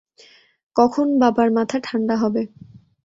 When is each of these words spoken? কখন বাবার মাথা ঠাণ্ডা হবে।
কখন 0.75 1.07
বাবার 1.21 1.49
মাথা 1.51 1.77
ঠাণ্ডা 1.83 2.15
হবে। 2.15 2.43